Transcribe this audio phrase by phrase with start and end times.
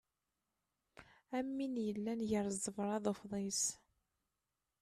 [1.37, 3.61] Am win yellan gar ẓẓebra d ufḍis.